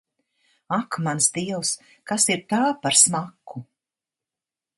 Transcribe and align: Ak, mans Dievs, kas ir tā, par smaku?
Ak, 0.77 0.97
mans 1.07 1.27
Dievs, 1.35 1.73
kas 2.13 2.25
ir 2.37 2.41
tā, 2.55 2.63
par 2.87 2.99
smaku? 3.03 3.63